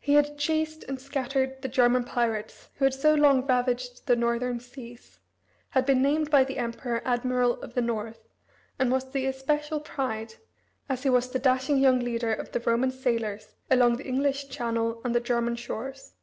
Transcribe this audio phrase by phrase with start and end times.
[0.00, 4.60] He had chased and scattered the German pirates who had so long ravaged the northern
[4.60, 5.18] seas,
[5.68, 8.30] had been named by the Emperor admiral of the north,
[8.78, 10.36] and was the especial pride,
[10.88, 15.02] as he was the dashing young leader, of the Roman sailors along the English Channel
[15.04, 16.14] and the German shores.